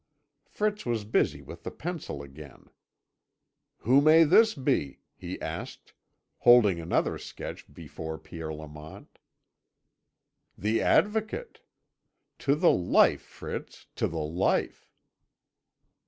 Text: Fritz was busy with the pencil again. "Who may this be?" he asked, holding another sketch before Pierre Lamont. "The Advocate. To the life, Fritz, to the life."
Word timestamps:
Fritz 0.49 0.83
was 0.83 1.03
busy 1.03 1.43
with 1.43 1.61
the 1.61 1.69
pencil 1.69 2.23
again. 2.23 2.65
"Who 3.81 4.01
may 4.01 4.23
this 4.23 4.55
be?" 4.55 5.01
he 5.15 5.39
asked, 5.39 5.93
holding 6.39 6.79
another 6.79 7.19
sketch 7.19 7.71
before 7.71 8.17
Pierre 8.17 8.51
Lamont. 8.51 9.19
"The 10.57 10.81
Advocate. 10.81 11.61
To 12.39 12.55
the 12.55 12.71
life, 12.71 13.21
Fritz, 13.21 13.85
to 13.97 14.07
the 14.07 14.17
life." 14.17 14.89